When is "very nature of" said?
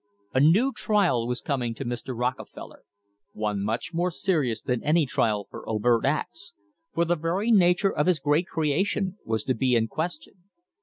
7.15-8.07